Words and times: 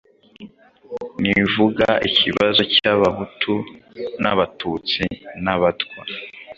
ntivuga 1.21 1.87
ikibazo 2.09 2.61
cy'Abahutu 2.75 3.53
n'Abatutsi 4.21 5.03
n'Abatwa. 5.43 5.99